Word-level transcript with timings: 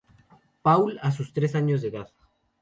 Paul 0.63 0.97
a 1.03 1.11
sus 1.11 1.31
tres 1.31 1.53
años 1.53 1.83
de 1.83 1.89
edad. 1.89 2.09